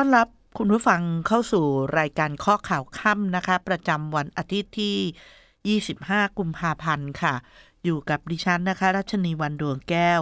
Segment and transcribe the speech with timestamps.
[0.00, 1.64] อนรับคุณผู้ฟังเข้าสู่
[1.98, 7.34] รายการข้อข่าวค่ำนะคะ ประจำวันอาทิตย์ที่ 25 กุมภาพันธ์ค่ะ
[7.84, 10.20] อยู่กับดิฉันนะคะ รัชนีวันดวงแก้ว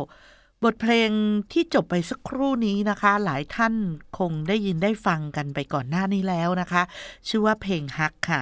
[0.65, 1.11] บทเพลง
[1.53, 3.75] ที่จบไปสักครู่นี้นะคะ หลายท่าน
[4.19, 6.83] คงได้ยินได้ฟังกันไปก่อนหน้านี้แล้วนะคะ
[7.29, 8.41] ชื่อว่าเพลงฮักค่ะ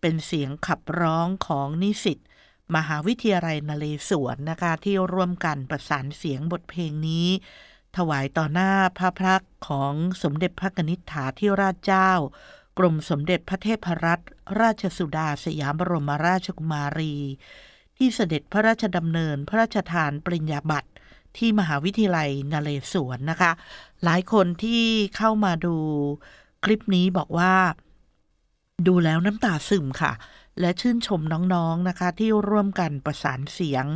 [0.00, 2.18] เป็นเสียงขับร้องของนิสิต
[2.76, 7.28] มหาวิทยาลัยนเรศวรนะคะ ที่ร่วมกันประสานเสียงบทเพลงนี้
[7.96, 12.10] ถวายต่อหน้าพระพักของสมเด็จพระนิษฐาธิราชเจ้า
[12.78, 14.24] กรมสมเด็จพระเทพรัตน
[14.60, 17.14] ราชสุดาสยามบรมราชกุมารี
[17.96, 20.90] ที่เสด็จพระราชดำเนินพระราชทานปริญญาบัตร
[21.36, 23.52] ที่มหาวิทยาลัยนเรศวรนะคะ
[24.04, 24.84] หลายคนที่
[25.16, 25.76] เข้ามาดู
[26.64, 27.54] คลิปนี้บอกว่า
[28.86, 30.12] ดูแล้วน้ำตาซึมค่ะ
[30.60, 33.86] และชื่นชมน้องๆนะคะ ที่ร่วมกันประสานเสียง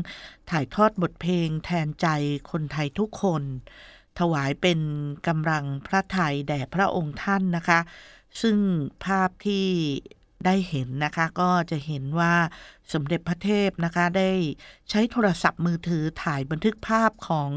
[0.51, 2.07] ถ่ายทอดบทเพลงแทนใจ
[2.51, 3.43] คนไทยทุกคน
[4.19, 4.81] ถวายเป็น
[5.29, 7.81] กำลังพระไทยแด่พระองค์ท่านนะคะ
[8.43, 8.57] ซึ่ง
[9.05, 9.67] ภาพที่
[10.45, 12.35] ได้เห็นนะคะ ก็จะเห็นว่า
[12.93, 14.31] สมเด็จพระเทพนะคะ ได้
[14.91, 17.51] ใช้โทรศัพท์มือถือถ่ายบันทึกภาพของ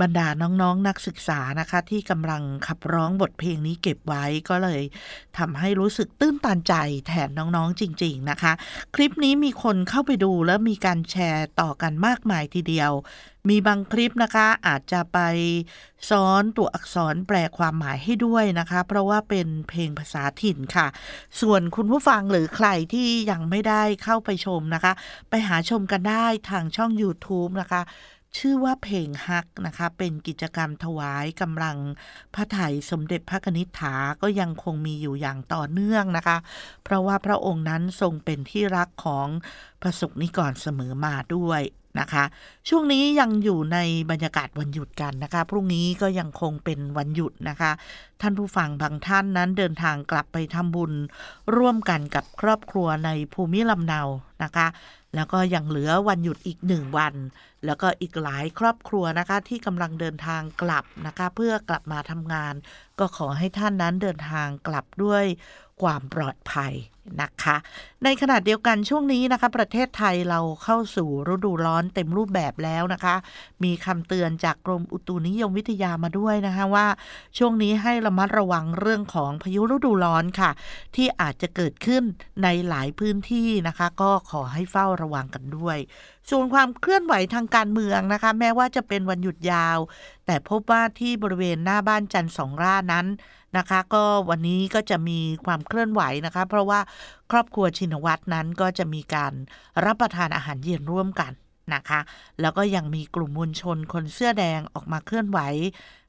[0.00, 4.82] บรรดาน้องๆนนักศึกษานะคะ ที่กำลังขับร้องบทเพลงนี้เก็บไว้ก็เลย
[5.38, 6.74] ทำให้รู้สึกตื้นตันใจ
[7.06, 8.52] แทนน้องๆจริง ๆนะคะ
[8.94, 12.92] คลิปนี้มีคนเข้าไปดูแล้วมีการแชร์ต่อกันมากมายทีเดียว
[13.48, 15.18] มีบางคลิปนะคะอาจจะไป
[16.10, 20.86] ซ้อนตัวอักษรแปลความหมายให้ด้วยนะคะ เพราะว่าเป็นเพลงภาษาถิ่นค่ะ
[21.40, 24.92] ส่วนคุณผู้ฟังหรือใครที่ยังไม่ได้เข้าไปชมนะคะ
[25.30, 27.82] ไปหาชมกันได้ทางช่อง YouTube นะคะ
[28.38, 31.76] ชื่อว่าเพลงฮักนะคะ เป็นกิจกรรมถวายกำลัง
[32.34, 36.36] พระไถ่สมเด็จพระกนิษฐาก็ยังคงมีอยู่อย่างต่อเนื่องนะคะ
[36.84, 39.28] เพราะว่าพระองค์นั้นทรงเป็นที่รักของ
[39.82, 41.62] พระสงฆ์นิกรเสมอมาด้วย
[42.00, 42.24] นะคะ
[42.68, 43.78] ช่วงนี้ยังอยู่ใน
[44.10, 47.72] บรรยากาศวันหยุดกันนะคะ พรุ่งนี้ก็ยังคงเป็นวันหยุดนะคะ
[48.20, 50.92] ท่านผู้ฟังบางท่านนั้นเดินทางกลับไปทำบุญ
[51.56, 54.00] ร่วมกันกับครอบครัวในภูมิลำเนา
[54.44, 54.66] นะคะ
[55.14, 57.14] แล้วก็ยังเหลือวันหยุดอีกหนึ่งวัน
[57.64, 62.54] แล้วก็อีกหลายครอบครัวนะคะที่กำลังเดินทางกลับนะคะ เพื่อกลับมาทำงาน
[63.00, 65.24] ก็ขอให้ท่านนั้นเดินทางกลับด้วย
[65.82, 66.72] ความปลอดภัย
[67.22, 67.56] นะคะ
[68.04, 73.14] ในขณะเดียวกันช่วงนี้นะคะ ประเทศไทยเราเข้าสู่ฤดูร้อนเต็มรูปแบบแล้วนะคะ
[73.64, 76.86] มีคำเตือนจากกรมอุตุนิยมวิทยามาด้วยนะคะว่า
[77.38, 80.50] ช่วงนี้ให้ระมัดระวังเรื่องของพายุฤดูร้อนค่ะ
[80.96, 82.02] ที่อาจจะเกิดขึ้น
[82.42, 85.78] ในหลายพื้นที่นะคะ ก็ขอให้เฝ้าระวังกันด้วย
[86.30, 89.78] ส่วนความเคลื่อนไหวทางการเมืองนะคะ แม้ว่าจะเป็นวันหยุดยาว
[90.26, 93.06] แต่พบว่าที่บริเวณหน้าบ้านจันทร์สองร่านั้น
[93.56, 96.80] นะคะ ก็วันนี้ก็จะมีความเคลื่อนไหวนะคะ เพราะว่า
[97.30, 99.32] ครอบครัวชินวัตรนั้นก็จะมีการ
[99.84, 101.32] รับประทานอาหารเย็นร่วมกัน
[101.74, 102.00] นะคะ
[102.40, 105.38] แล้วก็ยังมีกลุ่มมวลชนคนเสื้อแดงออกมาเคลื่อนไหว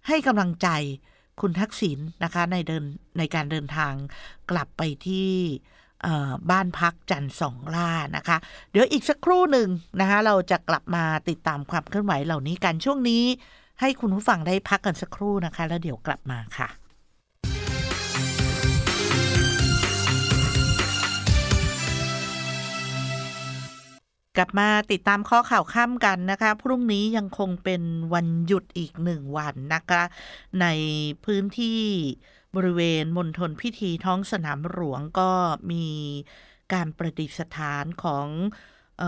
[0.08, 0.68] ให้กำลังใจ
[1.42, 2.84] คุณทักษิณนะคะในเดิน
[3.18, 3.94] ในการเดินทาง
[4.52, 5.30] กลับไปที่
[6.52, 8.38] บ้านพักจันสองล่านะคะ
[8.72, 9.70] เดี๋ยวอีกสักครู่หนึ่ง
[10.00, 13.24] นะคะ เราจะกลับมาติดตามความเคลื่อนไหวเหล่านี้กันช่วงนี้
[13.80, 16.70] ให้คุณผู้ฟังได้พักกันสักครู่นะคะ แล้วเดี๋ยวกลับมาค่ะ
[24.38, 27.82] กลับมาติดตามข้อข่าวข้ามกันนะคะ พรุ่งนี้ยังคงเป็น
[28.14, 30.04] วันหยุดอีกหนึ่งวันนะคะ
[30.62, 30.66] ใน
[31.26, 31.82] พื้นที่
[32.56, 35.32] บริเวณมณฑลพิธีท้องสนามหลวงก็
[35.72, 35.88] มี
[36.74, 38.28] การประดิษฐานของ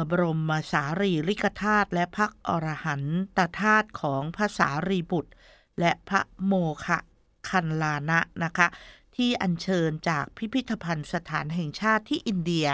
[0.10, 3.04] บรมสารีริกธาตุและพระอรหัน
[3.38, 5.32] ตธาตุของพระสารีบุตร
[5.80, 6.54] และพระโม
[6.86, 6.98] คะ
[7.50, 8.68] คันลานะนะคะ
[9.16, 12.68] ที่อัญเชิญจากพิพิธภัณฑ์สถานแห่งชาติที่อินเดีย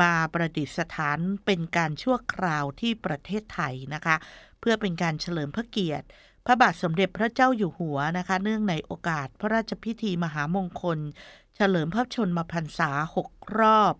[0.00, 4.16] มาประดิษฐานเป็นการชั่วคราวที่ประเทศไทยนะคะ
[4.60, 6.06] เพื่อเป็นการเฉลิมพระเกียรติ
[6.46, 10.98] พระบาทสมเด็จพระเจ้าอยู่หัวนะคะ เนื่องในโอกาสพระราชพิธีมหามงคล
[11.54, 12.90] เฉลิมพระชนมพรรษา
[13.26, 13.94] 6 รอบ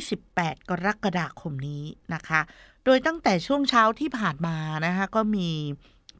[0.00, 1.84] 28 กรกฎาคมนี้
[2.14, 2.40] นะคะ
[2.84, 4.56] โดยตั้งแต่ช่วงเช้าที่ผ่านมา
[4.86, 5.50] นะคะก็มี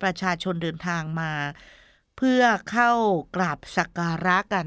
[0.03, 1.33] ประชาชนเดินทางมา
[2.17, 2.91] เพื่อเข้า
[3.37, 4.67] กราบสักการะกัน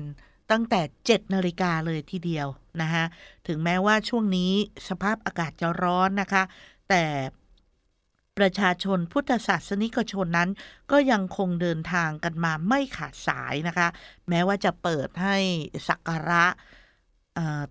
[0.51, 2.47] ตั้งแต่ 7 นาฬิกาเลยทีเดียว
[2.81, 3.03] นะคะ
[3.47, 4.51] ถึงแม้ว่าช่วงนี้
[4.89, 6.43] สภาพอากาศจะร้อนนะคะ
[6.89, 7.03] แต่
[8.37, 10.49] ประชาชนพุทธศาสนิกชนนั้น
[10.91, 13.87] ก็ยังคงเดินทางกันมาไม่ขาดสายนะคะ
[14.29, 15.37] แม้ว่าจะเปิดให้
[15.87, 16.45] สักการะ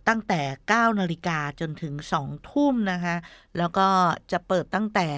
[0.09, 0.41] ตั้งแต่
[0.73, 3.17] 9 นาฬิกาจนถึง 2 ทุ่มนะคะ
[3.59, 3.89] แล้วก็
[4.33, 5.09] จะเปิดตั้งแต่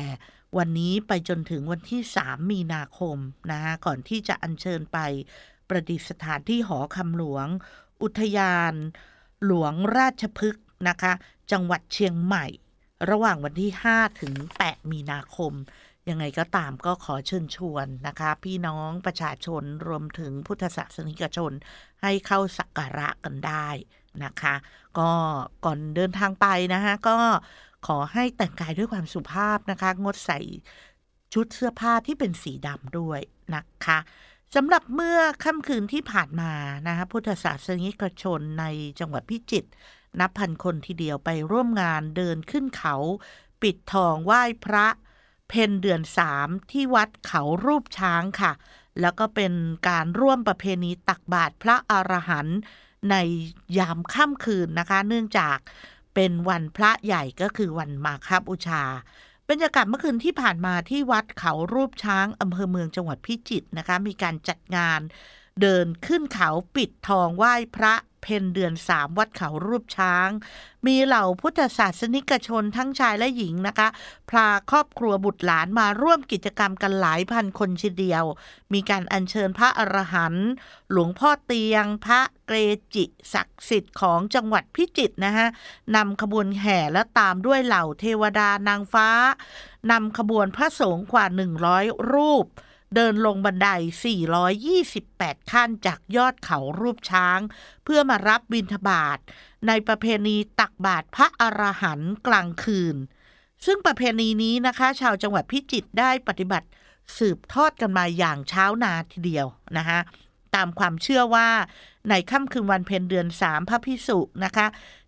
[0.58, 3.16] วันนี้ไปจนถึงวันที่ 3 มีนาคม
[3.52, 4.98] นะคะก่อนที่จะอัญเชิญไป
[5.68, 7.46] ประดิษฐานที่หอคำหลวง
[8.02, 8.74] อุทยาน
[9.46, 11.12] หลวงราชพฤกษ์นะคะ
[11.52, 12.46] จังหวัดเชียงใหม่
[13.10, 15.52] ระหว่างวันที่ 5 ถึง 8 มีนาคม
[16.08, 21.52] ยังไงก็ตามก็ขอเชิญชวนนะคะ พี่น้องประชาชนรวมถึงพุทธศาสนิกชน
[22.02, 23.68] ให้เข้าสักการะกันได้
[24.24, 24.54] นะคะ
[24.98, 25.10] ก็
[25.64, 27.16] ก่อนเดินทางไปนะคะก็
[27.86, 30.40] ขอให้แต่งกายด้วยความสุภาพนะคะ งดใส่
[31.34, 33.20] ชุดเสื้อผ้าที่เป็นสีดำด้วย
[33.54, 33.98] นะคะ
[34.54, 36.52] สำหรับเมื่อค่ำคืนที่ผ่านมา
[36.88, 38.64] นะคะพุทธศาสนิกชนใน
[39.00, 39.70] จังหวัดพิจิตร
[40.20, 42.96] นับพันคนทีเดียวไปร่วมงานเดินขึ้นเขา
[43.62, 44.86] ปิดทองไหว้พระ
[45.48, 48.52] เพนเดือนสามที่วัดเขารูปช้างค่ะ
[49.00, 49.52] แล้วก็เป็น
[49.88, 52.58] การร่วมประเพณีตักบาตรพระอรหันต์
[53.10, 53.14] ใน
[53.78, 55.58] ยามค่ำคืนนะคะ เนื่องจาก
[56.14, 58.82] เป็นวันพระใหญ่ก็คือวันมาคบูชา
[59.48, 65.00] บรรยากาศเมื่อคืนที่ผ่านมาที่วัดเขารูปช้างอำเภอเมืองจังหวัดพิจิตรนะคะ มีการจัดงาน
[65.60, 67.94] เดินขึ้นเขาปิดทองไหว้พระ
[68.26, 70.28] เพนเดือนสามวัดเขารูปช้าง
[70.86, 73.88] มีเหล่าพุทธศาสนิกชนทั้งชายและหญิงนะคะ
[74.30, 78.24] พาครอบครัวบุตรหลานมาร่วมกิจกรรมกันหลายพันคนทีเดียว
[78.72, 80.48] มีการอัญเชิญพระอรหันต์
[80.90, 82.56] หลวงพ่อเตียง พระเกร
[82.94, 85.46] จิศักดิ์สิทธิ์ของจังหวัดพิจิตรนะฮะ
[85.96, 89.08] นำขบวนแห่และตามด้วยเหล่าเทวดานางฟ้า
[89.90, 91.26] นำขบวนพระสงฆ์กว่า
[91.68, 92.46] 100 รูป
[92.94, 93.68] เดินลงบันได
[94.60, 97.40] 428 ขั้นจากยอดเขารูปช้าง
[97.84, 99.18] เพื่อมารับบิณฑบาต
[99.66, 102.96] ในประเพณีตักบาตรพระอรหันต์กลางคืน
[103.66, 106.68] ซึ่งประเพณีนี้นะคะ ชาวจังหวัดพิจิตรได้ปฏิบัติ
[107.18, 109.46] สืบทอดกันมาอย่างเช้านาทีเดียว
[109.76, 109.98] นะคะ
[110.54, 111.48] ตามความเชื่อว่า
[112.08, 114.66] ในค่ำคืนวันเพ็ญเดือนสามพระพิสุนะคะ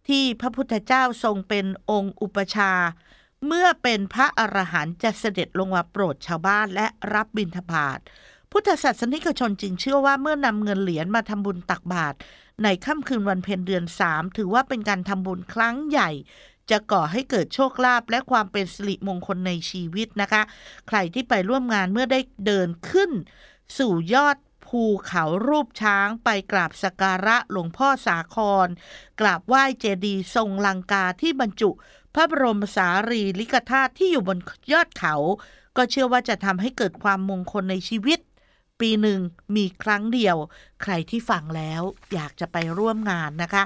[0.08, 2.72] ที่พระพุทธเจ้าทรงเป็นองค์อุปชา
[3.46, 7.98] เมื่อเป็นพระอรหันต์จะเสด็จลงมาโปรดชาวบ้านและรับบิณฑบาต
[8.52, 12.16] พุทธศาสนิกชนจึงเชื่อว่าเมื่อนำเงินเหรียญมาทำบุญตักบาตร
[12.62, 16.10] ในค่ำคืนวันเพ็ญเดือนสามถือว่าเป็นการทำบุญครั้งใหญ่
[16.70, 20.42] จะก่อให้เกิดโชคลาภและความเป็นสิริมงคลในชีวิตนะคะ
[20.88, 23.10] ใครที่ไปร่วมงานเมื่อได้เดินขึ้น
[23.78, 28.68] สู่ยอดภูเขารูปช้างไปกราบสักการะหลวงพ่อสาคร
[29.20, 31.70] กราบไหว้เจดีย์ทรงลังกาที่บรรจุ
[32.18, 34.38] ระบรมสารีริกธาตุที่อยู่บน
[34.72, 35.14] ยอดเขา
[35.76, 38.18] ก็เชื่อว่าจะทำให้เกิดความมงคลในชีวิต
[38.80, 39.20] ปีหนึ่ง
[39.56, 40.36] มีครั้งเดียว
[40.82, 41.82] ใครที่ฟังแล้ว
[42.14, 43.62] อยากจะไปร่วมงานนะคะ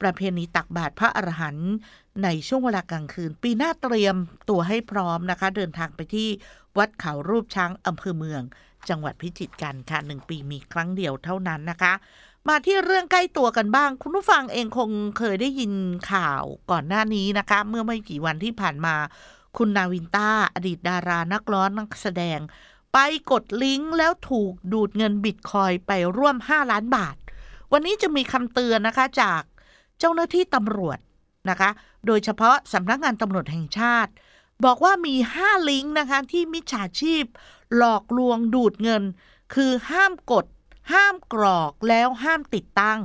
[0.00, 1.72] ประเพณีตักบาตรพระอรหันต์
[2.24, 4.16] ในช่วงเวลากลางคืน ปีหน้าเตรียม
[4.48, 6.28] ตัวให้พร้อมนะคะ เดินทางไปที่
[6.78, 8.42] วัดเขารูปช้างอำเภอเมือง
[8.88, 11.92] จังหวัดพิจิตรกันค่ะหนึ่งปีมีครั้งเดียวเท่านั้นนะคะ
[12.48, 15.72] มาที่เรื่องใกล้ตัวกันบ้าง คุณผู้ฟังเองคงเคยได้ยิน
[16.12, 18.96] ข่าวก่อนหน้านี้นะคะ เมื่อไม่กี่วันที่ผ่านมา
[19.56, 22.38] คุณนาวินต้า อดีตดารานักร้องนักแสดง
[22.92, 22.98] ไป
[23.30, 27.16] กดลิงก์แล้วถูกดูดเงินบิตคอยไปร่วม 5 ล้านบาท
[27.72, 29.42] วันนี้จะมีคำเตือนนะคะจาก
[29.98, 30.98] เจ้าหน้าที่ตำรวจ
[31.50, 31.70] นะคะ
[32.06, 34.12] โดยเฉพาะสำนักงานตำรวจแห่งชาติ
[34.64, 37.24] บอกว่ามี 5 ลิงก์นะคะที่มิจฉาชีพ
[37.76, 39.02] หลอกลวงดูดเงิน
[39.54, 40.44] คือห้ามกด
[40.92, 43.00] ห้ามกรอกแล้วห้ามติดตั้ง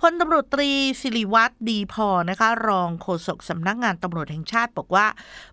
[0.00, 0.70] พลตำรวจตรี
[1.00, 5.06] สิริวัตรดีพอนะคะ รองโฆษกสำนักงงานตำรวจแห่งชาติบอกว่า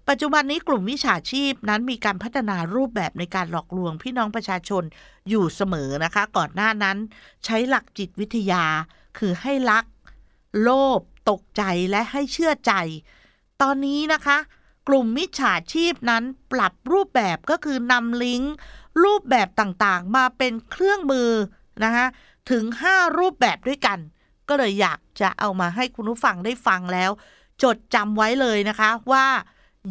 [0.08, 4.84] ปัจจุบันนี้กลุ่มวิชาชีพนั้นมีการพัฒนารูปแบบในการหลอกลวงพี่น้องประชาชน
[5.30, 6.98] อยู่เสมอนะคะ ก่อนหน้านั้น
[7.46, 8.64] ใช้หลักจิตวิทยา
[9.18, 9.86] คือให้รัก
[10.62, 12.74] โลภตกใจและให้เชื่อใจ
[13.62, 14.38] ตอนนี้นะคะ
[14.88, 18.54] กลุ่มมิจฉาชีพนั้นปรับรูปแบบก็คือนำลิงก์
[19.04, 21.32] รูปแบบต่างๆ มาเป็นเครื่องมือ
[21.84, 22.06] นะคะ
[22.52, 24.00] ถึง 5 รูปแบบด้วยกัน
[24.50, 27.12] ก็เลยอยากจะเอามาให้คุณผู้ฟังได้ฟังแล้ว
[27.64, 29.26] จดจำไว้เลยนะคะว่า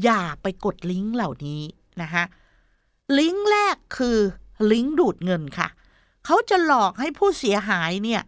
[0.04, 1.62] อย่าไปกดลิงก์เหล่านี้
[2.02, 2.25] นะคะ
[3.18, 4.18] ลิงก์แรกคือ
[4.73, 5.68] ลิงก์ดูดเงินค่ะ
[6.25, 8.23] เขาจะหลอกให้ผู้เสียหายเนี่ย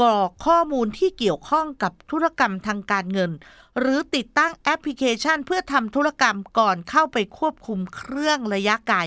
[0.00, 3.30] กรอกข้อมูลที่เกี่ยวข้องกับธุรกรรมทางการเงิน
[3.78, 9.00] หรือติดตั้งแอปพลิเคชันเพื่อทำธุรกรรมก่อนเข้าไปควบคุมเครื่องระยะไกล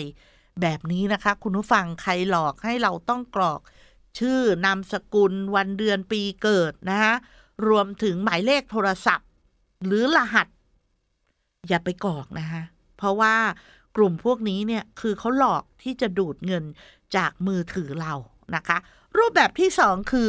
[0.61, 3.61] แบบนี้นะคะ คุณผู้ฟังใครหลอกให้เราต้องกรอก
[4.19, 7.13] ชื่อนามสกุลวันเดือนปีเกิดนะคะ
[7.67, 9.27] รวมถึงหมายเลขโทรศัพท์
[9.85, 10.47] หรือรหัส
[11.69, 12.61] อย่าไปกรอกนะคะ
[12.97, 13.35] เพราะว่า
[13.97, 16.63] กลุ่มพวกนี้เนี่ยคือเขาหลอกที่จะดูดเงิน
[17.15, 18.13] จากมือถือเรา
[18.55, 18.77] นะคะ
[19.17, 20.27] รูปแบบที่สองคือ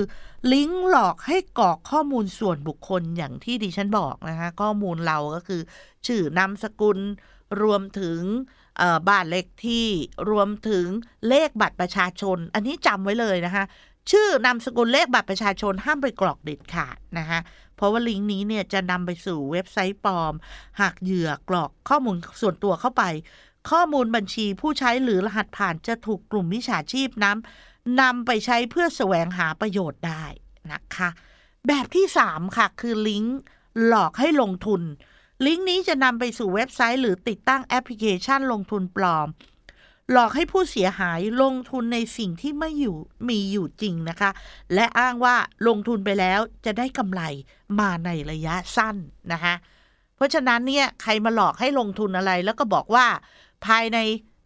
[0.52, 5.60] ลิงก์หลอกให้กรอกข้อมูลส่วนบุคคลอย่างที่ดิฉันบอกนะคะ ข้อมูลเราก็คือ
[6.06, 6.98] ชื่อนามสกุล
[7.62, 8.18] รวมถึง
[9.08, 9.86] บ้านเลขที่
[10.30, 10.86] รวมถึง
[11.28, 13.64] เลขบัตรประชาชน อันนี้จำไว้เลยนะคะ
[14.10, 17.40] ชื่อนามสกุลเลขบัตรประชาชนห้ามไปกรอกเด็ดขาดนะคะ
[17.76, 20.34] เพราะว่าลิงก์นี้เนี่ยจะนำไปสู่เว็บไซต์ปลอม
[20.80, 23.04] หากเหยื่อกรอกข้อมูลส่วนตัวเข้าไป
[23.70, 30.24] ข้อมูลบัญชีผู้ใช้หรือรหัสผ่านจะถูกกลุ่มมิจฉาชีพน้ำนำไปใช้เพื่อแสวงหาประโยชน์ได้
[30.72, 31.08] นะคะ
[31.68, 33.38] แบบที่ 3 ค่ะ คือลิงก์
[33.86, 34.82] หลอกให้ลงทุน
[35.44, 39.28] ลิงก์นี้จะนำไปสู่เว็บไซต์ หรือติดตั้งแอปพลิเคชันลงทุนปลอม
[40.12, 42.96] หลอกให้ผู้เสียหายลงทุนในสิ่งที่ไม่อยู่
[43.28, 44.30] มีอยู่จริงนะคะ
[44.74, 45.36] และอ้างว่า
[45.68, 47.22] ลงทุนไปแล้วจะได้กำไร
[47.78, 48.96] มาในระยะสั้น
[49.32, 49.54] นะคะ
[50.16, 53.06] เพราะฉะนั้นเนี่ยใครมาหลอกให้ลงทุนอะไร แล้วก็บอกว่า
[53.66, 53.98] ภายใน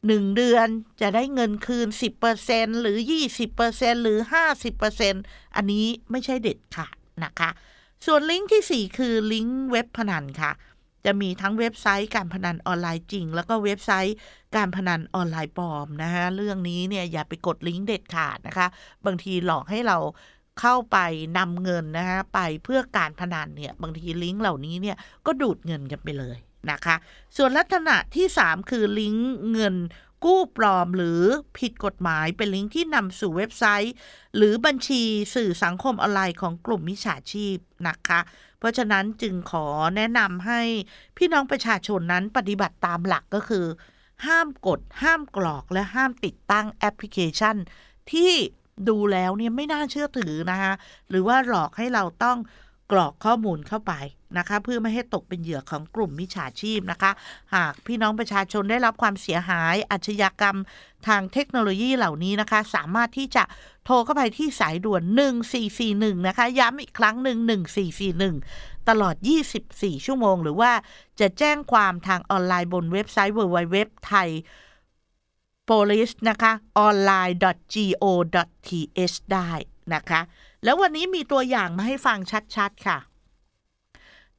[0.07, 0.69] หนึ่งเดือน
[1.01, 1.89] จะได้เงินคืน
[2.35, 2.99] 10%หรือ
[3.51, 4.19] 20%หรือ
[4.89, 6.87] 50%อันนี้ไม่ใช่เด็ดค่ะ
[7.25, 7.51] นะคะ
[8.07, 10.53] ส่วนลิงก์ที่ 4 คือลิงก์เว็บพนันค่ะ
[11.05, 14.17] จะมีทั้งเว็บไซต์การพนันออนไลน์จริง แล้วก็เว็บไซต์
[14.57, 18.67] การพนันออนไลน์ปลอมนะคะเรื่องนี้เนี่ยอย่าไปกดลิงก์เด็ดขาดนะคะ
[19.07, 19.99] บางทีหลอกให้เรา
[20.61, 20.99] เข้าไป
[21.39, 26.37] นำเงินนะคะไปเพื่อการพนันเนี่ยบางทีลิงก์เหล่านี้เนี่ยก็ดูดเงินกันไปเลย
[26.71, 26.97] นะคะ
[27.37, 29.75] ส่วนลักษณะที่ 3 คือลิงก์เงิน
[30.25, 31.23] กู้ปลอมหรือ
[31.59, 33.95] ผิดกฎหมายเป็นลิงก์ที่นำสู่เว็บไซต์
[34.37, 35.03] หรือบัญชี
[35.35, 37.57] สื่อสังคมออนไลน์ของกลุ่มมิจฉาชีพ
[37.89, 38.21] นะคะ
[38.59, 40.61] เพราะฉะนั้นจึงขอแนะนำให้
[41.17, 43.67] พี่น้องประชาชนนั้นปฏิบัติตามหลักก็คือ
[44.27, 47.57] ห้ามกด ห้ามกรอกและห้ามติดตั้งแอปพลิเคชัน
[48.13, 48.33] ที่
[48.89, 50.73] ดูแล้วเนี่ยไม่น่าเชื่อถือนะคะ
[51.09, 52.39] หรือว่าหลอกให้เราต้อง
[52.93, 53.93] กรอกข้อมูลเข้าไป
[54.39, 57.11] นะคะ เพื่อไม่ให้ตกเป็นเหยื่อของกลุ่มมิจฉาชีพนะคะ
[57.55, 60.57] หากพี่น้องประชาชนได้รับความเสียหายอาชญากรรม
[61.07, 63.45] ทางเทคโนโลยีเหล่านี้นะคะ สามารถที่จะ
[63.85, 65.03] โทรเข้าไปที่สายด่วน
[65.65, 67.39] 1441 นะคะ ย้ำอีกครั้งหนึ่ง
[68.35, 69.15] 1441 ตลอด
[69.61, 70.73] 24 ชั่วโมง หรือว่า
[71.21, 73.77] จะแจ้งความทางออนไลน์บนเว็บไซต์ www
[74.07, 74.29] ไทย
[75.69, 76.53] police นะคะ
[76.87, 79.51] online.go.th ได้
[79.95, 80.21] นะคะ
[80.65, 82.19] แล้ววันนี้มีตัวอย่างมาให้ฟัง
[82.57, 82.99] ชัด ๆ ค่ะ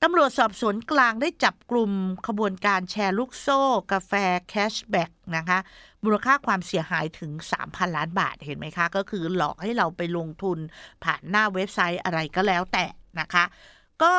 [0.04, 1.92] ตำรวจสอบสวนกลางได้จับกลุ่ม
[2.28, 3.62] ขบวนการแชร์ลูกโซ่
[3.92, 4.14] กาแฟ
[4.50, 5.60] แคชแบ็กนะคะ
[6.04, 7.32] มูลค่าความเสียหายถึง
[7.64, 10.60] 3,000 ล้านบาทเห็นไหมคะ ก็คือหลอกให้เราไปลงทุน
[11.04, 12.86] ผ่านหน้าเว็บไซต์อะไรก็แล้วแต่
[13.20, 13.44] นะคะ
[14.04, 14.16] ก็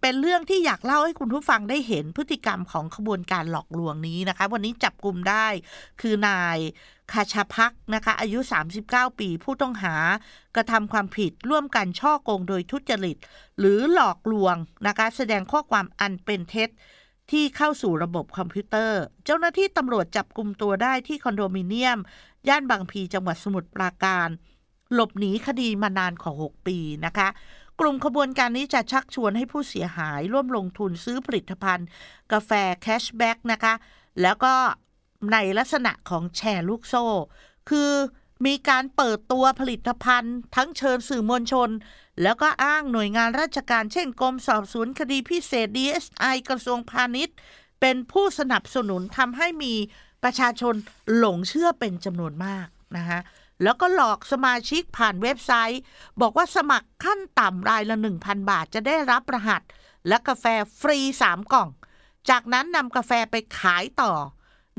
[0.00, 5.46] เป็นเรื่องที่อยากเล่าให้คุณผู้ฟังได้เห็นพฤติกรรมของขบวนการหลอกลวงนี้นะคะ วันนี้จับกลุ่มได้
[6.00, 6.58] คือนาย
[7.12, 8.38] คาชาพักนะคะ อายุ
[8.78, 9.94] 39 ปีผู้ต้องหา
[10.56, 13.16] กระทำความผิดร่วมกันช่อโกงโดยทุจริต
[13.58, 16.68] หรือหลอกลวงนะคะ แสดงข้อความอันเป็นเท็จ
[17.30, 21.98] ที่เข้าสู่ระบบคอมพิวเตอร์ เจ้าหน้าที่ตำรวจจับกลุ่มตัวได้ที่คอนโดมิเนียม
[22.48, 24.28] ย่านบางพลีจังหวัดสมุทรปราการ
[24.94, 27.28] หลบหนีคดีมานานกว่า6ปีนะคะ
[27.80, 31.86] กลุ่มขบวนการนี้จะชักชวนให้ผู้เสียหายร่วมลงทุนซื้อผลิตภัณฑ์
[32.32, 33.74] กาแฟ cashback นะคะ
[34.22, 34.54] แล้วก็
[35.32, 37.06] ในลักษณะของแชร์ลูกโซ่
[37.70, 37.92] คือ
[38.46, 41.70] มีการเปิดตัวผลิตภัณฑ์ ทั้งเชิญสื่อมวลชน
[42.22, 47.36] แล้วก็อ้างหน่วยงานราชการเช่นกรมสอบสวนคดีพิเศษ DSI กระทรวงพาณิชย์
[47.80, 49.74] เป็นผู้สนับสนุนทำให้มี
[50.24, 50.74] ประชาชน
[51.16, 52.66] หลงเชื่อเป็นจำนวนมาก
[52.96, 53.18] นะคะ
[53.62, 55.80] แล้วก็หลอกสมาชิกผ่านเว็บไซต์
[56.20, 59.62] บอกว่าสมัครขั้นต่ำรายละ 1,000 บาทจะได้รับรหัส
[60.08, 60.44] และกาแฟ
[60.80, 61.68] ฟรี 3 กล่อง
[62.30, 64.12] จากนั้นนำกาแฟไปขายต่อ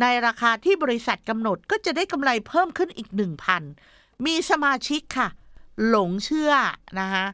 [0.01, 3.09] ในราคาที่บริษัทกำหนดก็จะได้กำไรเพิ่มขึ้นอีก
[3.67, 5.29] 1,000 มีสมาชิกค่ะ
[5.87, 6.51] หลงเชื่อ
[6.99, 7.25] นะคะ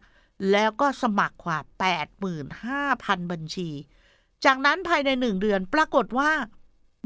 [0.51, 1.59] แล้วก็สมัครกว่า
[2.45, 3.69] 85,000 บัญชี
[4.45, 6.31] จากนั้นภายในหนึ่งเดือนปรากฏว่า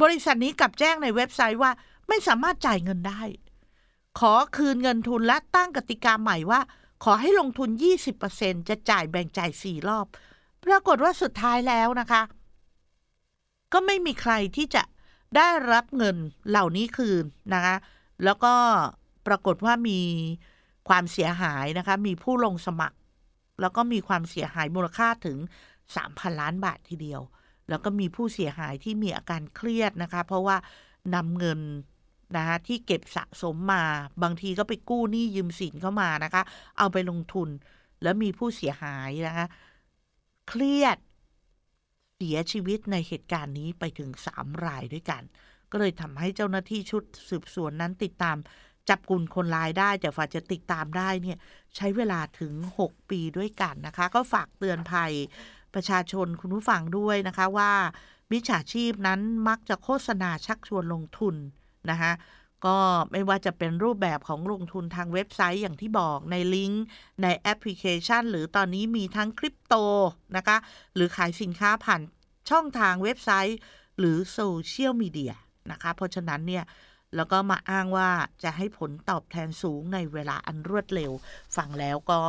[0.02, 1.72] บริษัทนี้กลับแจ้งในเว็บไซต์ว่า
[2.08, 3.22] ไม่สามารถจ่ายเงินได้
[4.20, 6.62] ขอคืนเงินทุนและตั้งกติกาใหม่ว่า
[7.04, 7.70] ขอให้ลงทุน
[8.20, 10.06] 20%จะจ่ายแบ่งจ่าย 4 รอบ
[10.66, 12.22] ปรากฏว่าสุดท้ายแล้วนะคะ
[13.74, 14.84] ก็ไม่มีใครที่จะ
[15.36, 16.16] ได้รับเงิน
[16.50, 17.76] เหล่านี้คืนนะคะ
[18.24, 18.54] แล้วก็
[19.28, 20.00] ปรากฏว่ามี
[20.90, 22.98] ความเสียหายนะคะ มีผู้ลงสมัคร
[23.62, 25.38] แล้วก็มีความเสียหายมูลค่าถึง
[25.90, 27.22] 3,000 ล้านบาททีเดียว
[27.70, 30.58] แล้วก็มีผู้เสียหายที่มีอาการเครียดนะคะ เพราะว่า
[31.16, 31.60] นำเงิน
[32.36, 33.84] นะคะที่เก็บสะสมมา
[34.24, 36.44] บางทีก็ไปกู้หนี้ยืมสินเข้ามานะคะ
[36.78, 37.50] เอาไปลงทุน
[38.04, 39.46] แล้วมีผู้เสียหายนะคะ
[40.48, 40.98] เครียด
[42.16, 45.24] เสียชีวิตในเหตุการณ์นี้ไปถึงสามรายด้วยกัน
[45.72, 48.38] ก็เลยทำให้เจ้าหน้าที่ชุดสืบสวนนั้นติดตาม
[48.90, 51.38] จับกลุ่มคนร้ายได้แต่ฝ่าจะติดตามได้เนี่ย
[51.76, 52.54] ใช้เวลาถึง
[52.86, 55.12] 6 ปีด้วยกันนะคะ ก็ฝากเตือนภัย
[55.74, 57.72] ประชาชนคุณผู้ฟังด้วยนะคะว่า
[58.32, 61.36] มิจฉาชีพนั้นมักจะโฆษณาชักชวนลงทุน
[61.92, 62.12] นะคะ
[62.66, 62.78] ก็
[63.12, 66.84] ไม่ว่าจะเป็นรูปแบบของลงทุนทางเว็บไซต์อย่างที่บอกในลิงก์
[67.24, 69.76] ในแอปพลิเคชัน หรือตอนนี้มีทั้งคริปโต
[70.38, 70.58] นะคะ
[70.96, 72.02] หรือขายสินค้าผ่าน
[72.50, 73.60] ช่องทางเว็บไซต์
[74.00, 75.34] หรือโซเชียลมีเดีย
[75.72, 76.64] นะคะ เพราะฉะนั้นเนี่ย
[77.16, 78.10] แล้วก็มาอ้างว่า
[78.44, 81.12] จะให้ผลตอบแทนสูงในเวลาอันรวดเร็ว
[81.56, 82.22] ฟังแล้วก็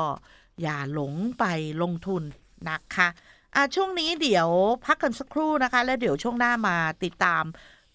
[0.62, 1.44] อย่าหลงไป
[1.82, 2.22] ลงทุน
[2.68, 3.08] นะคะ
[3.54, 4.48] อะช่วงนี้เดี๋ยว
[4.84, 7.44] พักกันสักครู่นะคะ แล้วเดี๋ยวช่วงหน้ามาติดตาม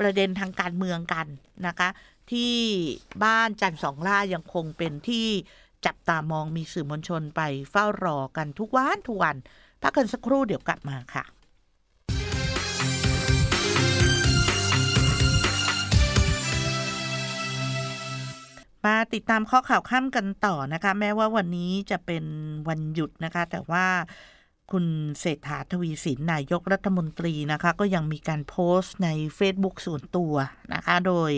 [0.01, 1.27] ประเด็นทางการเมืองกัน
[1.67, 1.89] นะคะ
[2.31, 2.55] ที่
[3.23, 5.27] บ้านจันสองล่ายังคงเป็นที่
[5.85, 7.41] จับตามองมีสื่อมวลชนไป
[7.71, 9.35] เฝ้ารอกันทุกวันทุกวัน
[9.81, 11.25] พักกันสักครู่เดี๋ยวกลับมาค่ะ
[18.85, 22.25] มาติดตามข้อข่าวข้ามกันต่อนะคะ แม้ว่าวันนี้จะเป็น
[22.67, 23.85] วันหยุดนะคะ แต่ว่า
[24.71, 24.85] คุณ
[25.19, 30.33] เศรษฐาทวีสินนายกรัฐมนตรีนะคะ ก็ยังมีการโพสต์ใน Facebook ส่วนตัว
[30.73, 31.31] นะคะ โดย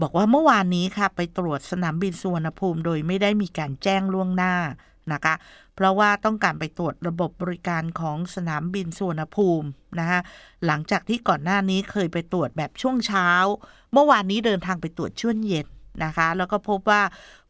[0.00, 4.54] บอกว่าเมื่อวานนี้ค่ะ ไปตรวจสนามบินสุวรรณภูมิโดยไม่ได้มีการแจ้งล่วงหน้า
[5.12, 5.34] นะคะ
[5.74, 9.68] เพราะว่าต้องการไปตรวจระบบบริการของสนามบินสุวรรณภูมิ
[9.98, 10.20] นะคะ
[10.66, 13.28] หลังจากที่ก่อนหน้านี้เคยไปตรวจแบบช่วงเช้า
[13.92, 15.66] เมื่อวานนี้เดินทางไปตรวจช่วงเย็น
[16.04, 17.02] นะคะ แล้วก็พบว่า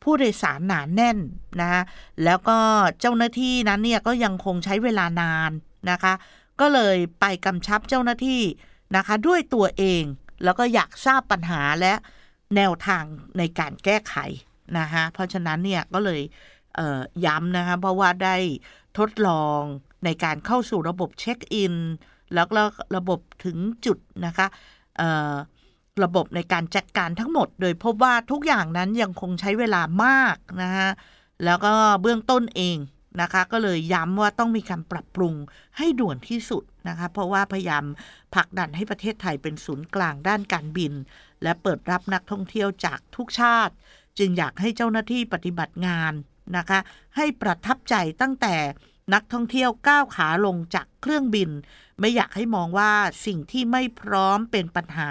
[0.03, 1.19] ผู้โดยสารหนานแน่น
[1.61, 1.83] นะคะ
[2.25, 2.59] แล้วก็
[3.01, 5.51] เจ้าหน้าที่นั้นเนี่ยก็ยังคงใช้เวลานาน
[5.91, 6.13] นะคะ
[6.61, 8.43] ก็เลยไปกำชับเจ้าหน้าที่
[8.97, 10.03] นะคะ ด้วยตัวเอง
[10.45, 11.95] แล้วก็อยากทราบปัญหาและ
[12.57, 13.05] แนวทาง
[13.39, 14.15] ในการแก้ไข
[14.79, 16.21] นะคะเพราะฉะนั้นเนี่ยก็เลย
[17.27, 18.37] ย้ำนะคะเพราะว่าได้
[18.99, 19.61] ทดลอง
[20.05, 21.75] ในการเข้าสู่ระบบเช็คอิน
[22.35, 22.63] แล้วก็
[22.97, 24.47] ระบบถึงจุดนะคะ
[26.03, 30.89] ระบบในการจัดการทั้งหมด โดยพบว่าทุกอย่างนั้นยังคงใช้เวลามากนะคะ
[31.45, 31.73] แล้วก็
[32.03, 32.77] เบื้องต้นเอง
[33.21, 35.35] นะคะ ก็เลยย้ำว่าต้องมีการปรับปรุง
[35.79, 37.85] ให้ด่วนที่สุดนะคะ เพราะว่าพยายาม
[38.35, 40.93] ผลักดันให้ประเทศไทยเป็นศูนย์กลางด้านการบิน
[41.43, 43.75] และเปิดรับนักท่องเที่ยวจากทุกชาติ
[44.19, 46.13] จึงอยากให้เจ้าหน้าที่ปฏิบัติงาน
[46.57, 46.79] นะคะ
[47.17, 48.55] ให้ประทับใจตั้งแต่
[49.15, 51.51] นักท่องเที่ยวก้าวขาลงจากเครื่องบิน
[52.01, 52.93] ไม่อยากให้มองว่า
[53.27, 55.11] สิ่งที่ไม่พร้อมเป็นปัญหา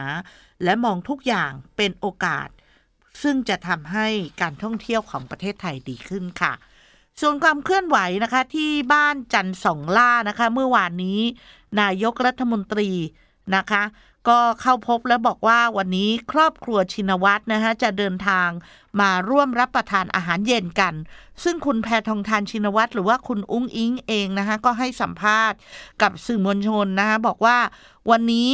[0.63, 2.47] และมองทุกอย่างเป็นโอกาส
[3.21, 4.08] ซึ่งจะทำให้
[4.41, 6.54] การท่องเที่ยวของประเทศไทยดีขึ้นค่ะ
[7.21, 11.19] ส่วนความเคลื่อนไหวนะคะที่บ้านจันสองล่านะคะ เมื่อวานนี้
[11.82, 12.89] นายกรัฐมนตรี
[13.56, 13.84] นะคะ
[14.27, 18.49] ก็เข้าพบและบอกว่าวันนี้ครอบครัวชินวัตรนะคะจะเดินทาง
[19.01, 20.93] มาร่วมรับประทานอาหารเย็นกัน
[21.43, 25.58] ซึ่งคุณแพทองทานชินวัตรหรือว่าคุณอุ้งอิงเองนะคะก็ให้สัมภาษณ์
[26.01, 27.58] กับสื่อมวลชนนะคะบอกว่า
[28.10, 28.51] วันนี้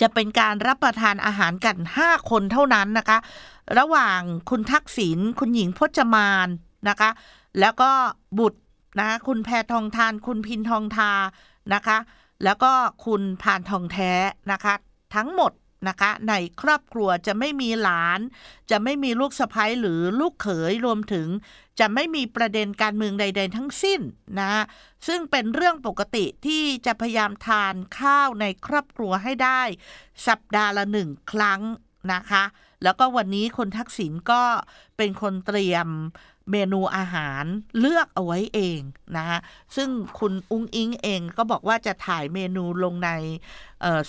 [0.00, 3.18] จะเป็นการรับประทานอาหารกัน 5 คนเท่านั้นนะคะ
[3.78, 6.48] ระหว่างคุณทักษิณคุณหญิงพจมาน
[6.88, 7.10] นะคะ
[7.60, 7.90] แล้วก็
[8.38, 8.60] บุตร
[9.00, 11.12] นะคุณแพทองทาน คุณพินทองทา
[11.74, 11.98] นะคะ
[12.44, 12.72] แล้วก็
[13.04, 14.12] คุณพานทองแท้
[14.52, 14.74] นะคะ
[15.14, 15.52] ทั้งหมด
[15.88, 18.20] นะคะในครอบครัวจะไม่มีหลาน
[18.70, 21.28] จะไม่มีลูกสะใภ้หรือลูกเขยรวมถึง
[21.80, 24.00] จะไม่มีประเด็นการเมืองใด ๆ ทั้งสิ้น
[24.40, 24.64] นะ
[25.06, 29.62] ซึ่งเป็นเรื่องปกติที่จะพยายามทานข้าวในครอบครัวให้ได้
[30.26, 31.60] สัปดาห์ละหนึ่งครั้ง
[32.12, 32.44] นะคะ
[32.82, 34.42] แล้วก็วันนี้คนทักษิณก็
[34.96, 35.88] เป็นคนเตรียม
[36.50, 37.44] เมนูอาหาร
[37.78, 38.80] เลือกเอาไว้เอง
[39.16, 39.38] นะคะ
[39.76, 43.10] ซึ่งคุณอุ้งอิงเองก็บอกว่าจะถ่ายเมนูลงใน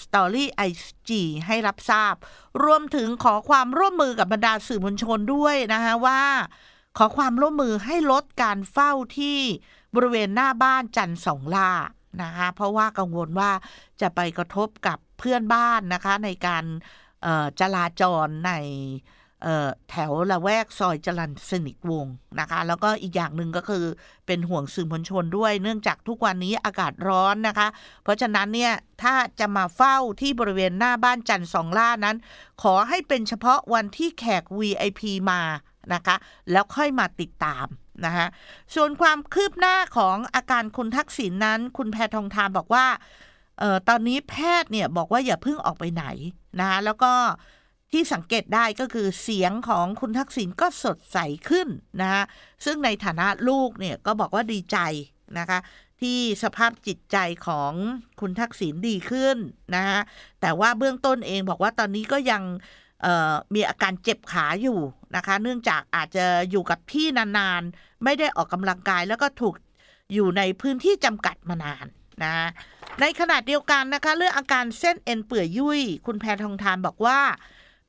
[0.01, 0.63] สตอรี่ไอ
[1.09, 2.15] จีให้รับทราบ
[2.63, 6.21] รวมถึงขอความร่วมมือกับบรรดาสื่อมวลชนด้วยนะคะว่า
[6.97, 9.39] ขอความร่วมมือให้ลดการเฝ้าที่
[9.95, 11.71] บริเวณหน้าบ้านจันสองล่า
[12.23, 13.51] นะคะเพราะว่ากังวลว่า
[14.01, 16.65] จะไปกระทบกับเพื่อนบ้านนะคะในการ
[17.59, 18.51] จราจรใน
[19.89, 22.07] แถวละแวกซอยจรันสนิทวง
[22.39, 23.83] นะคะ แล้วก็อีกอย่างหนึ่งก็คือ
[24.27, 27.67] เป็นห่วงสื่อมวลชนด้วย เนื่องจากทุกวันนี้อากาศร้อนนะคะ
[28.03, 32.17] เพราะฉะนั้นเนี่ยถ้าจะมาเฝ้าที่บริเวณหน้าบ้านจันสองล่านั้น
[32.63, 35.41] ขอให้เป็นเฉพาะวันที่แขก VIP มา
[35.93, 36.15] นะคะ
[36.51, 37.65] แล้วค่อยมาติดตาม
[38.05, 38.27] นะคะ
[38.75, 42.85] ส่วนความคืบหน้าของอาการคุณทักษิณนนั้น คุณแพทองทานบอกว่า
[43.61, 46.05] ออตอนนี้แพทย์เนี่ยบอกว่าอย่าเพิ่งออกไปไหน
[46.59, 47.13] นะคะแล้วก็
[47.95, 51.17] ที่สังเกตได้ก็คือเสียงของคุณทักษิณก็สดใส
[51.49, 51.67] ขึ้น
[52.01, 52.23] นะคะ
[52.65, 54.77] ซึ่งในฐานะลูกเนี่ยก็บอกว่าดีใจ
[55.39, 55.59] นะคะ
[56.01, 57.73] ที่สภาพจิตใจของ
[58.21, 59.37] คุณทักษิณดีขึ้น
[59.75, 59.99] นะคะ
[60.41, 62.43] แต่ว่าเบื้องต้นเองบอกว่าตอนนี้ก็ยัง
[63.55, 64.79] มีอาการเจ็บขาอยู่
[65.15, 69.55] นะคะ เนื่องจากอาจจะอยู่กับที่นานๆ ไม่ได้ออกกำลังกายแล้วก็ถูก
[70.13, 71.85] อยู่ในพื้นที่จำกัดมานาน
[72.23, 72.33] นะ
[73.01, 77.19] ในขณะเดียวกันนะคะ เรื่องอาการเส้นเอ็นเปื่อยยุ่ย คุณแพทองทานบอกว่า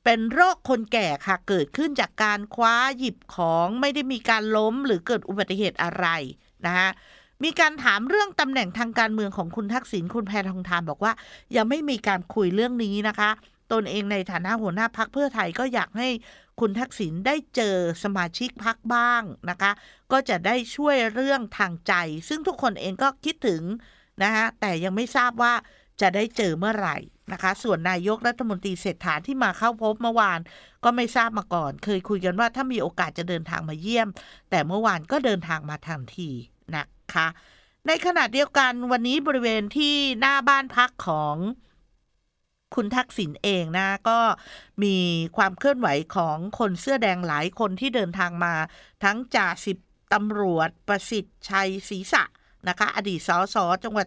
[0.08, 6.06] เป็นโรคคนแก่ค่ะ เกิดขึ้นจากการคว้าหยิบของไม่ได้มีการล้มหรือเกิดอุบัติเหตุอะไร
[6.66, 6.88] นะคะ
[7.44, 11.12] มีการถามเรื่องตำแหน่งทางการเมืองของคุณทักษิณคุณแพทองทานบอกว่า
[11.56, 13.30] ยังไม่มีการคุยเรื่องนี้นะคะ
[13.72, 16.08] ตนเองในฐานะหัวหน้าพักเพื่อไทยก็อยากให้
[16.60, 19.70] คุณทักษิณได้เจอสมาชิกพักบ้างนะคะ
[20.12, 21.94] ก็จะได้ช่วยเรื่องทางใจ
[22.28, 23.62] ซึ่งทุกคนเองก็คิดถึง
[24.22, 25.54] นะคะแต่ยังไม่ทราบว่า
[26.00, 26.96] จะได้เจอเมื่อไหร่
[27.32, 30.40] นะคะ ส่วนนายกรัฐมนตรีเศรษฐาที่มาเข้าพบเมื่อวาน
[30.84, 34.08] ก็ไม่ทราบมาก่อน เคยคุยกันว่าถ้ามีโอกาสจะเดินทางมาเยี่ยม
[34.50, 36.30] แต่เมื่อวานก็เดินทางมาทันที
[36.74, 37.26] นะคะ
[37.86, 41.36] ในขณะเดียวกันวันนี้บริเวณที่หน้าบ้านพักของ
[42.74, 44.18] คุณทักษิณเองนะ ก็
[44.82, 44.96] มี
[45.36, 48.54] ความเคลื่อนไหวของคนเสื้อแดงหลายคนที่เดินทางมา
[49.04, 49.78] ทั้งจ่าสิบ
[50.14, 52.22] ตำรวจประสิทธิ์ชัยศรีษะ
[52.68, 54.06] นะคะ อดีตสสจังหวัด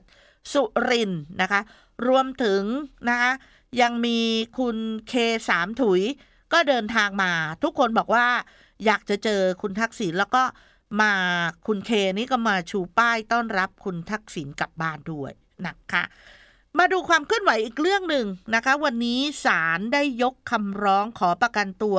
[0.54, 1.62] สุรินนะคะ
[2.08, 2.62] รวมถึง
[3.10, 3.32] นะคะ
[3.82, 4.20] ยังมี
[4.58, 5.14] คุณเค
[5.50, 6.02] สามถุย
[6.54, 7.32] ก็เดินทางมา
[7.64, 8.28] ทุกคนบอกว่า
[8.86, 10.44] อยากจะเจอคุณทักษิณแล้วก็
[11.02, 11.14] มา
[11.68, 15.32] คุณเคนี่ก็มาชูป้ายต้อนรับคุณทักษิณกลับบ้านด้วย
[15.66, 16.04] นะคะ
[16.78, 21.98] มาดูความเคลื่อนไหวอีกเรื่องหนึ่งนะคะ วันนี้ศาลได้ยกคำร้องขอประกันตัว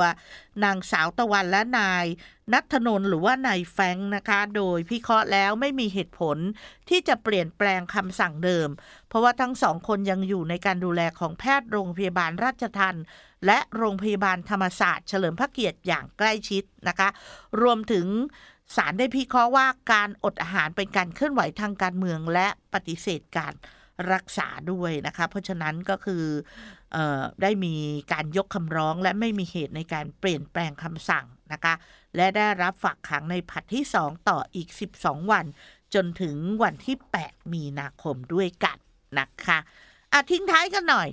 [0.63, 2.05] นางสาวตะวันและนาย
[2.53, 6.37] นัทนนหรือว่านายแฟงนะคะ โดยพิเคราะห์แล้วไม่มีเหตุผล
[6.89, 8.69] ที่จะเปลี่ยนแปลงคำสั่งเดิม
[9.07, 12.95] เพราะว่าทั้งสองคนยังอยู่ในการดูแลของแพทย์โรงพยาบาลราชทัน
[13.45, 17.09] และโรงพยาบาลธรรมศาสตร์เฉลิมพระเกียรติอย่างใกล้ชิดนะคะ
[17.61, 18.07] รวมถึง
[18.75, 23.53] ศาลได้พิเคราะห์ว่าการอดอาหารเป็นการเคลื่อนไหวทางการเมืองและปฏิเสธการ
[24.13, 26.23] รักษาด้วยนะคะ เพราะฉะนั้นก็คือ
[26.95, 27.75] ออได้มี
[28.13, 31.73] การยกคำร้องและไม่มีเหตุในการเปลี่ยนแปลงคำสั่งนะคะ
[32.15, 35.45] และได้รับฝากขังในผัดที่ 2 ต่ออีก 12 วัน
[35.93, 38.77] จนถึงวันที่ 8 มีนาคมด้วยกัน
[39.19, 39.57] นะคะ
[40.13, 41.09] อะทิ้งท้ายกันหน่อย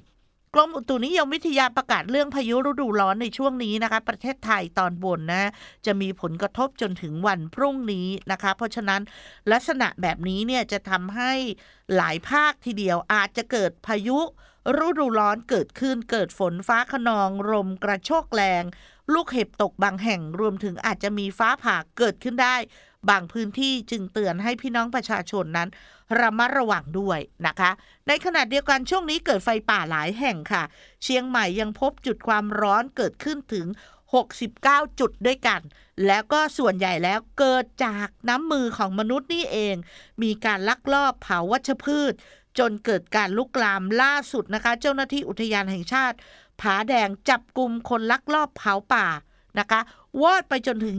[0.55, 5.51] กรมอุตุนิยมวิทยาประกาศเรื่องพายุฤดูร้อนในช่วงนี้นะคะ ประเทศไทยตอนบนนะ
[5.87, 9.01] จะมีผลกระทบจนถึงวันพรุ่งนี้นะคะ เพราะฉะนั้น
[9.53, 11.33] ลักษณะแบบนี้เนี่ยจะทำให้
[11.97, 14.19] หลายภาคทีเดียวอาจจะเกิดพายุ
[14.87, 18.65] ฤดูร้อนเกิดขึ้นเกิดฝนฟ้าขนองลมกระโชกแรง
[19.15, 22.57] ลูกเห็บตกบางแห่งรวมถึงอาจจะมีฟ้าผ่าเกิดขึ้นได้
[23.11, 25.69] บางพื้นที่จึงเตือนให้พี่น้องประชาชนนั้น
[26.21, 27.71] ระมัดระวังด้วยนะคะ
[28.09, 30.63] ในขณะเดียวกันช่วงนี้เกิดไฟป่าหลายแห่งค่ะ
[31.03, 33.67] เชียงใหม่ยังพบจุดความร้อนเกิดขึ้นถึง
[34.33, 35.61] 69 จุดด้วยกัน
[36.07, 39.77] แล้วก็ส่วนใหญ่แล้วเกิดจากน้ำมือของมนุษย์นี่เอง
[40.23, 42.13] มีการลักลอบเผาวัชพืช
[42.59, 46.17] จนเกิดการลุกลามล่าสุดนะคะ เจ้าหน้าที่อุทยานแห่งชาติ
[46.61, 49.07] ผาแดงจับกลุ่มคนลักลอบเผาป่า
[49.59, 49.81] นะคะ
[50.23, 50.97] วอดไปจนถึง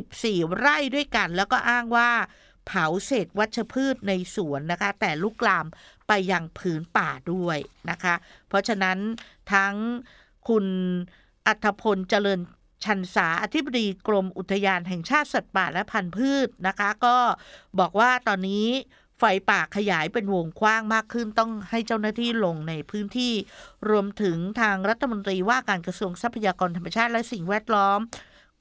[0.00, 2.10] 24 ไร่ด้วยกัน แล้วก็อ้างว่า
[2.66, 5.66] เผาเศษวัชพืชในสวนนะคะ แต่ลุกลาม
[6.08, 7.58] ไปยังผืนป่าด้วย
[7.90, 8.14] นะคะ
[8.48, 8.98] เพราะฉะนั้น
[9.52, 9.74] ทั้ง
[10.48, 10.66] คุณ
[11.46, 12.40] อัธพลเจริญ
[12.84, 17.16] ชันสาอธิบดีกรมอุทยานแห่งชาติสัตว์ป่าและพันธุ์พืชนะคะ ก็
[17.78, 18.66] บอกว่าตอนนี้
[19.18, 23.32] ไฟป่าขยายเป็นวงกว้างมากขึ้นต้องให้เจ้าหน้าที่ลงในพื้นที่
[23.88, 28.00] รวมถึงทางรัฐมนตรีว่าการกระทรวงทรัพยากรธรรมชาติและสิ่งแวดล้อม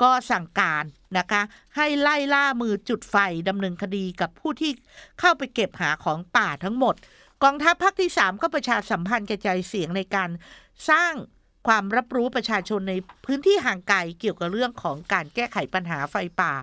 [0.03, 0.83] ก็สั่งการ
[1.17, 1.41] นะคะ
[1.75, 3.15] ให้ไล่ล่ามือจุดไฟ
[3.49, 4.71] ดำเนินคดีกับผู้ที่
[5.19, 6.95] เข้าไปเก็บหาของป่าทั้งหมด
[7.43, 10.29] กองทัพภาคที่ 3 ก็ประชาสัมพันธ์กระจายเสียงในการ
[10.89, 11.13] สร้าง
[11.67, 12.93] ความรับรู้ประชาชนใน
[13.25, 16.53] พื้นที่ห่างไกลเกี่ยวกับเรื่องของการแก้ไขปัญหาไฟป่า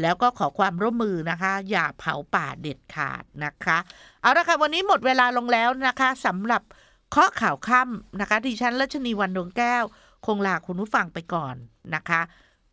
[0.00, 3.78] แล้วก็ขอความร่วมมือนะคะ อย่าเผาป่าเด็ดขาดนะคะ
[4.20, 6.62] เอาละค่ะวันนี้หมดเวลาลงแล้วนะคะสำหรับ
[7.10, 9.84] เคาะข่าวค่ำนะคะดิฉันรัชนีวันดวงแก้ว
[10.26, 11.54] คงลาคุณผู้ฟังไปก่อน
[11.94, 12.20] นะคะ